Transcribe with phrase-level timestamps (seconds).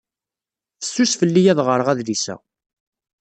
[0.79, 2.35] Fessus fell-i ad ɣreɣ adlis-a.